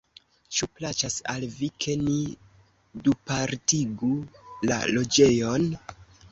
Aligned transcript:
Ĉu 0.59 0.67
plaĉas 0.77 1.17
al 1.33 1.45
vi, 1.57 1.69
ke 1.85 1.95
ni 2.07 2.17
dupartigu 3.09 4.13
la 4.73 4.83
loĝejon? 4.97 5.73